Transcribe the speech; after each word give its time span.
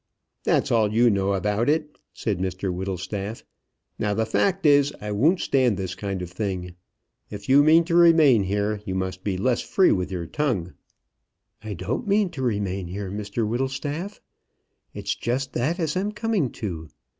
"That's 0.45 0.71
all 0.71 0.91
you 0.91 1.11
know 1.11 1.33
about 1.35 1.69
it," 1.69 1.99
said 2.11 2.39
Mr 2.39 2.73
Whittlestaff. 2.73 3.43
"Now 3.99 4.15
the 4.15 4.25
fact 4.25 4.65
is, 4.65 4.91
I 4.99 5.11
won't 5.11 5.39
stand 5.39 5.77
this 5.77 5.93
kind 5.93 6.23
of 6.23 6.31
thing. 6.31 6.73
If 7.29 7.47
you 7.47 7.61
mean 7.61 7.83
to 7.83 7.93
remain 7.93 8.45
here, 8.45 8.81
you 8.83 8.95
must 8.95 9.23
be 9.23 9.37
less 9.37 9.61
free 9.61 9.91
with 9.91 10.11
your 10.11 10.25
tongue." 10.25 10.73
"I 11.63 11.75
don't 11.75 12.07
mean 12.07 12.31
to 12.31 12.41
remain 12.41 12.87
here, 12.87 13.11
Mr 13.11 13.47
Whittlestaff. 13.47 14.19
It's 14.91 15.13
just 15.13 15.53
that 15.53 15.79
as 15.79 15.95
I'm 15.95 16.13
coming 16.13 16.49
to. 16.65 16.89